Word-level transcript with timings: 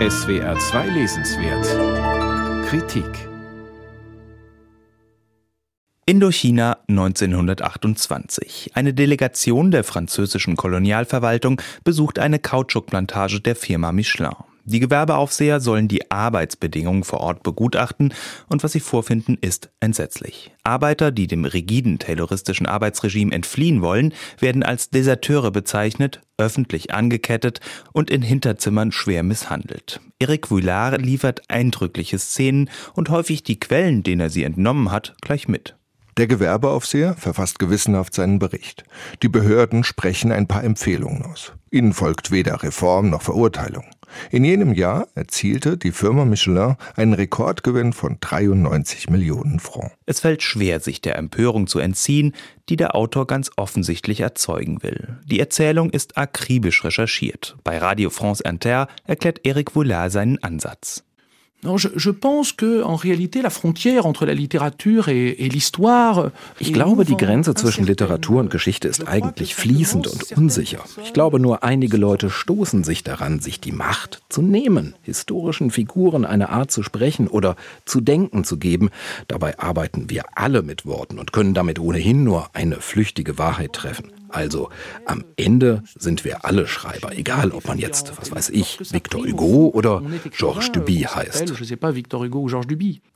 SWR 0.00 0.58
2 0.58 0.88
Lesenswert 0.88 2.66
Kritik 2.66 3.06
Indochina 6.04 6.78
1928. 6.88 8.72
Eine 8.74 8.92
Delegation 8.92 9.70
der 9.70 9.84
französischen 9.84 10.56
Kolonialverwaltung 10.56 11.62
besucht 11.84 12.18
eine 12.18 12.40
Kautschukplantage 12.40 13.40
der 13.40 13.54
Firma 13.54 13.92
Michelin. 13.92 14.34
Die 14.66 14.80
Gewerbeaufseher 14.80 15.60
sollen 15.60 15.88
die 15.88 16.10
Arbeitsbedingungen 16.10 17.04
vor 17.04 17.20
Ort 17.20 17.42
begutachten 17.42 18.14
und 18.48 18.62
was 18.64 18.72
sie 18.72 18.80
vorfinden, 18.80 19.36
ist 19.40 19.70
entsetzlich. 19.80 20.52
Arbeiter, 20.62 21.10
die 21.10 21.26
dem 21.26 21.44
rigiden 21.44 21.98
tayloristischen 21.98 22.66
Arbeitsregime 22.66 23.34
entfliehen 23.34 23.82
wollen, 23.82 24.14
werden 24.40 24.62
als 24.62 24.88
Deserteure 24.88 25.50
bezeichnet, 25.50 26.22
öffentlich 26.38 26.94
angekettet 26.94 27.60
und 27.92 28.10
in 28.10 28.22
Hinterzimmern 28.22 28.90
schwer 28.90 29.22
misshandelt. 29.22 30.00
Eric 30.18 30.50
Vuillard 30.50 31.00
liefert 31.00 31.42
eindrückliche 31.48 32.18
Szenen 32.18 32.70
und 32.94 33.10
häufig 33.10 33.42
die 33.42 33.60
Quellen, 33.60 34.02
denen 34.02 34.22
er 34.22 34.30
sie 34.30 34.44
entnommen 34.44 34.90
hat, 34.90 35.14
gleich 35.20 35.46
mit. 35.46 35.76
Der 36.16 36.28
Gewerbeaufseher 36.28 37.14
verfasst 37.14 37.58
gewissenhaft 37.58 38.14
seinen 38.14 38.38
Bericht. 38.38 38.84
Die 39.22 39.28
Behörden 39.28 39.82
sprechen 39.82 40.30
ein 40.30 40.46
paar 40.46 40.62
Empfehlungen 40.62 41.24
aus. 41.24 41.52
Ihnen 41.70 41.92
folgt 41.92 42.30
weder 42.30 42.62
Reform 42.62 43.10
noch 43.10 43.22
Verurteilung. 43.22 43.84
In 44.30 44.44
jenem 44.44 44.74
Jahr 44.74 45.08
erzielte 45.16 45.76
die 45.76 45.90
Firma 45.90 46.24
Michelin 46.24 46.76
einen 46.94 47.14
Rekordgewinn 47.14 47.92
von 47.92 48.18
93 48.20 49.10
Millionen 49.10 49.58
Francs. 49.58 49.94
Es 50.06 50.20
fällt 50.20 50.42
schwer, 50.42 50.80
sich 50.80 51.00
der 51.00 51.16
Empörung 51.16 51.66
zu 51.66 51.80
entziehen, 51.80 52.32
die 52.68 52.76
der 52.76 52.94
Autor 52.94 53.26
ganz 53.26 53.50
offensichtlich 53.56 54.20
erzeugen 54.20 54.82
will. 54.82 55.18
Die 55.26 55.40
Erzählung 55.40 55.90
ist 55.90 56.16
akribisch 56.16 56.84
recherchiert. 56.84 57.56
Bei 57.64 57.78
Radio 57.78 58.10
France 58.10 58.42
Inter 58.44 58.88
erklärt 59.04 59.40
Eric 59.44 59.74
Voulard 59.74 60.12
seinen 60.12 60.42
Ansatz. 60.42 61.03
Je, 61.64 62.10
pense 62.10 62.52
que 62.52 62.82
en 62.82 62.96
réalité 62.96 63.42
la 63.42 63.50
frontière 63.50 64.06
entre 64.06 64.26
la 64.26 64.34
littérature 64.34 65.08
et, 65.08 65.30
et 65.38 65.48
l'histoire. 65.48 66.30
Ich 66.60 66.72
glaube, 66.72 67.04
die 67.04 67.16
Grenze 67.16 67.54
zwischen 67.54 67.86
Literatur 67.86 68.40
und 68.40 68.50
Geschichte 68.50 68.88
ist 68.88 69.08
eigentlich 69.08 69.54
fließend 69.54 70.06
und 70.06 70.32
unsicher. 70.36 70.80
Ich 71.02 71.12
glaube, 71.12 71.40
nur 71.40 71.62
einige 71.62 71.96
Leute 71.96 72.30
stoßen 72.30 72.84
sich 72.84 73.02
daran, 73.02 73.40
sich 73.40 73.60
die 73.60 73.72
Macht 73.72 74.22
zu 74.28 74.42
nehmen, 74.42 74.94
historischen 75.02 75.70
Figuren 75.70 76.24
eine 76.24 76.50
Art 76.50 76.70
zu 76.70 76.82
sprechen 76.82 77.28
oder 77.28 77.56
zu 77.84 78.00
denken 78.00 78.44
zu 78.44 78.58
geben. 78.58 78.90
Dabei 79.28 79.58
arbeiten 79.58 80.10
wir 80.10 80.24
alle 80.34 80.62
mit 80.62 80.86
Worten 80.86 81.18
und 81.18 81.32
können 81.32 81.54
damit 81.54 81.78
ohnehin 81.78 82.24
nur 82.24 82.48
eine 82.52 82.76
flüchtige 82.76 83.38
Wahrheit 83.38 83.72
treffen. 83.72 84.12
Also 84.34 84.68
am 85.06 85.24
Ende 85.36 85.84
sind 85.96 86.24
wir 86.24 86.44
alle 86.44 86.66
Schreiber, 86.66 87.16
egal 87.16 87.52
ob 87.52 87.68
man 87.68 87.78
jetzt, 87.78 88.12
was 88.18 88.32
weiß 88.32 88.50
ich, 88.50 88.80
Victor 88.92 89.24
Hugo 89.24 89.70
oder 89.72 90.02
Georges 90.36 90.72
Duby 90.72 91.02
heißt. 91.02 91.52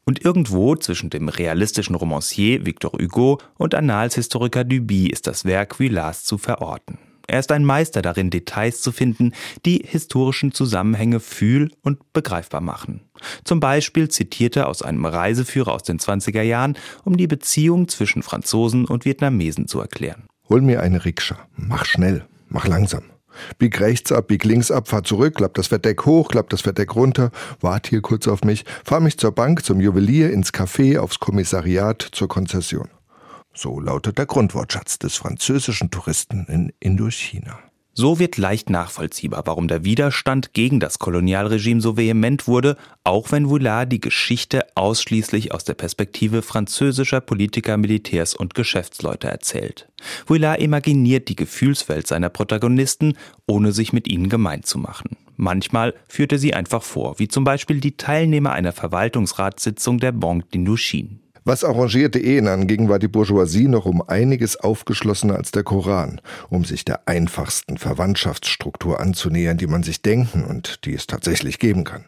Und 0.04 0.24
irgendwo 0.24 0.76
zwischen 0.76 1.10
dem 1.10 1.28
realistischen 1.28 1.96
Romancier 1.96 2.64
Victor 2.64 2.92
Hugo 2.92 3.40
und 3.56 3.74
Annalshistoriker 3.74 4.62
Duby 4.62 5.08
ist 5.08 5.26
das 5.26 5.44
Werk 5.44 5.80
Villas 5.80 6.22
zu 6.24 6.38
verorten. 6.38 6.98
Er 7.26 7.40
ist 7.40 7.52
ein 7.52 7.64
Meister 7.64 8.00
darin, 8.00 8.30
Details 8.30 8.80
zu 8.80 8.90
finden, 8.90 9.32
die 9.66 9.84
historischen 9.84 10.52
Zusammenhänge 10.52 11.20
fühl- 11.20 11.72
und 11.82 12.12
begreifbar 12.14 12.62
machen. 12.62 13.02
Zum 13.44 13.60
Beispiel 13.60 14.08
zitiert 14.08 14.56
er 14.56 14.68
aus 14.68 14.82
einem 14.82 15.04
Reiseführer 15.04 15.72
aus 15.72 15.82
den 15.82 15.98
20er 15.98 16.42
Jahren, 16.42 16.78
um 17.04 17.16
die 17.16 17.26
Beziehung 17.26 17.88
zwischen 17.88 18.22
Franzosen 18.22 18.86
und 18.86 19.04
Vietnamesen 19.04 19.66
zu 19.66 19.80
erklären. 19.80 20.27
Hol 20.48 20.62
mir 20.62 20.82
eine 20.82 21.04
Rikscha. 21.04 21.36
Mach 21.56 21.84
schnell, 21.84 22.24
mach 22.48 22.66
langsam. 22.66 23.02
Bieg 23.58 23.80
rechts 23.80 24.10
ab, 24.12 24.28
bieg 24.28 24.44
links 24.44 24.70
ab, 24.70 24.88
fahr 24.88 25.04
zurück, 25.04 25.36
klapp 25.36 25.54
das 25.54 25.68
Verdeck 25.68 26.06
hoch, 26.06 26.28
klapp 26.28 26.48
das 26.48 26.62
Verdeck 26.62 26.94
runter, 26.96 27.30
wart 27.60 27.86
hier 27.86 28.00
kurz 28.00 28.26
auf 28.26 28.42
mich, 28.42 28.64
fahr 28.84 29.00
mich 29.00 29.18
zur 29.18 29.32
Bank, 29.32 29.64
zum 29.64 29.80
Juwelier, 29.80 30.32
ins 30.32 30.52
Café, 30.52 30.98
aufs 30.98 31.20
Kommissariat, 31.20 32.02
zur 32.12 32.28
Konzession. 32.28 32.88
So 33.54 33.80
lautet 33.80 34.18
der 34.18 34.26
Grundwortschatz 34.26 34.98
des 34.98 35.16
französischen 35.16 35.90
Touristen 35.90 36.46
in 36.48 36.72
Indochina. 36.80 37.58
So 38.00 38.20
wird 38.20 38.36
leicht 38.36 38.70
nachvollziehbar, 38.70 39.42
warum 39.46 39.66
der 39.66 39.82
Widerstand 39.82 40.52
gegen 40.52 40.78
das 40.78 41.00
Kolonialregime 41.00 41.80
so 41.80 41.96
vehement 41.96 42.46
wurde, 42.46 42.76
auch 43.02 43.32
wenn 43.32 43.50
Voulard 43.50 43.90
die 43.90 43.98
Geschichte 43.98 44.64
ausschließlich 44.76 45.52
aus 45.52 45.64
der 45.64 45.74
Perspektive 45.74 46.42
französischer 46.42 47.20
Politiker, 47.20 47.76
Militärs 47.76 48.34
und 48.34 48.54
Geschäftsleute 48.54 49.26
erzählt. 49.26 49.88
Voulard 50.28 50.60
imaginiert 50.60 51.28
die 51.28 51.34
Gefühlswelt 51.34 52.06
seiner 52.06 52.28
Protagonisten, 52.28 53.14
ohne 53.48 53.72
sich 53.72 53.92
mit 53.92 54.06
ihnen 54.06 54.28
gemein 54.28 54.62
zu 54.62 54.78
machen. 54.78 55.16
Manchmal 55.36 55.92
führt 56.06 56.30
er 56.30 56.38
sie 56.38 56.54
einfach 56.54 56.84
vor, 56.84 57.18
wie 57.18 57.26
zum 57.26 57.42
Beispiel 57.42 57.80
die 57.80 57.96
Teilnehmer 57.96 58.52
einer 58.52 58.70
Verwaltungsratssitzung 58.70 59.98
der 59.98 60.12
Banque 60.12 60.46
d'Indochine. 60.52 61.18
Was 61.48 61.64
arrangierte 61.64 62.18
Ehen 62.18 62.46
anging, 62.46 62.90
war 62.90 62.98
die 62.98 63.08
Bourgeoisie 63.08 63.68
noch 63.68 63.86
um 63.86 64.02
einiges 64.06 64.56
aufgeschlossener 64.56 65.36
als 65.36 65.50
der 65.50 65.62
Koran, 65.62 66.20
um 66.50 66.66
sich 66.66 66.84
der 66.84 67.08
einfachsten 67.08 67.78
Verwandtschaftsstruktur 67.78 69.00
anzunähern, 69.00 69.56
die 69.56 69.66
man 69.66 69.82
sich 69.82 70.02
denken 70.02 70.44
und 70.44 70.84
die 70.84 70.92
es 70.92 71.06
tatsächlich 71.06 71.58
geben 71.58 71.84
kann. 71.84 72.04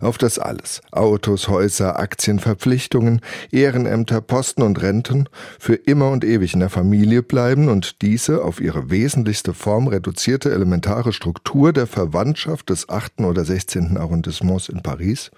Auf 0.00 0.16
das 0.16 0.38
alles 0.38 0.80
Autos, 0.92 1.48
Häuser, 1.48 1.98
Aktien, 1.98 2.38
Verpflichtungen, 2.38 3.20
Ehrenämter, 3.50 4.20
Posten 4.20 4.62
und 4.62 4.80
Renten 4.80 5.28
für 5.58 5.74
immer 5.74 6.12
und 6.12 6.24
ewig 6.24 6.54
in 6.54 6.60
der 6.60 6.70
Familie 6.70 7.24
bleiben 7.24 7.68
und 7.68 8.00
diese 8.00 8.44
auf 8.44 8.60
ihre 8.60 8.90
wesentlichste 8.90 9.54
Form 9.54 9.88
reduzierte 9.88 10.52
elementare 10.52 11.12
Struktur 11.12 11.72
der 11.72 11.88
Verwandtschaft 11.88 12.70
des 12.70 12.88
8. 12.88 13.22
oder 13.22 13.44
16. 13.44 13.96
Arrondissements 13.96 14.68
in 14.68 14.84
Paris 14.84 15.32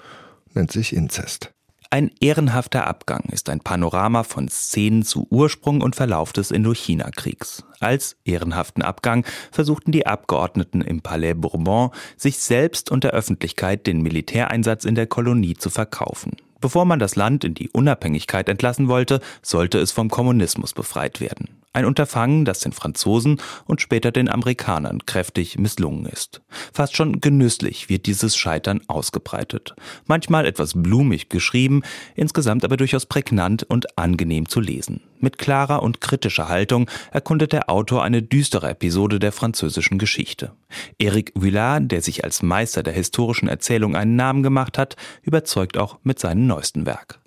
nennt 0.52 0.72
sich 0.72 0.94
Inzest. 0.94 1.55
Ein 1.90 2.10
ehrenhafter 2.20 2.86
Abgang 2.86 3.24
ist 3.30 3.48
ein 3.48 3.60
Panorama 3.60 4.24
von 4.24 4.48
Szenen 4.48 5.04
zu 5.04 5.26
Ursprung 5.30 5.82
und 5.82 5.94
Verlauf 5.94 6.32
des 6.32 6.50
Indochina-Kriegs. 6.50 7.64
Als 7.78 8.16
ehrenhaften 8.24 8.82
Abgang 8.82 9.24
versuchten 9.52 9.92
die 9.92 10.06
Abgeordneten 10.06 10.80
im 10.80 11.00
Palais 11.00 11.34
Bourbon, 11.34 11.90
sich 12.16 12.38
selbst 12.38 12.90
und 12.90 13.04
der 13.04 13.12
Öffentlichkeit 13.12 13.86
den 13.86 14.02
Militäreinsatz 14.02 14.84
in 14.84 14.96
der 14.96 15.06
Kolonie 15.06 15.54
zu 15.54 15.70
verkaufen. 15.70 16.32
Bevor 16.60 16.86
man 16.86 16.98
das 16.98 17.14
Land 17.14 17.44
in 17.44 17.54
die 17.54 17.70
Unabhängigkeit 17.70 18.48
entlassen 18.48 18.88
wollte, 18.88 19.20
sollte 19.42 19.78
es 19.78 19.92
vom 19.92 20.10
Kommunismus 20.10 20.72
befreit 20.72 21.20
werden. 21.20 21.55
Ein 21.76 21.84
Unterfangen, 21.84 22.46
das 22.46 22.60
den 22.60 22.72
Franzosen 22.72 23.38
und 23.66 23.82
später 23.82 24.10
den 24.10 24.30
Amerikanern 24.30 25.04
kräftig 25.04 25.58
misslungen 25.58 26.06
ist. 26.06 26.40
Fast 26.72 26.96
schon 26.96 27.20
genüsslich 27.20 27.90
wird 27.90 28.06
dieses 28.06 28.34
Scheitern 28.34 28.80
ausgebreitet. 28.86 29.74
Manchmal 30.06 30.46
etwas 30.46 30.72
blumig 30.74 31.28
geschrieben, 31.28 31.82
insgesamt 32.14 32.64
aber 32.64 32.78
durchaus 32.78 33.04
prägnant 33.04 33.62
und 33.62 33.98
angenehm 33.98 34.48
zu 34.48 34.60
lesen. 34.60 35.02
Mit 35.20 35.36
klarer 35.36 35.82
und 35.82 36.00
kritischer 36.00 36.48
Haltung 36.48 36.90
erkundet 37.12 37.52
der 37.52 37.68
Autor 37.68 38.02
eine 38.02 38.22
düstere 38.22 38.70
Episode 38.70 39.18
der 39.18 39.32
französischen 39.32 39.98
Geschichte. 39.98 40.52
Eric 40.98 41.32
Vuillard, 41.34 41.92
der 41.92 42.00
sich 42.00 42.24
als 42.24 42.42
Meister 42.42 42.82
der 42.82 42.94
historischen 42.94 43.48
Erzählung 43.48 43.96
einen 43.96 44.16
Namen 44.16 44.42
gemacht 44.42 44.78
hat, 44.78 44.96
überzeugt 45.20 45.76
auch 45.76 45.98
mit 46.04 46.18
seinem 46.18 46.46
neuesten 46.46 46.86
Werk. 46.86 47.20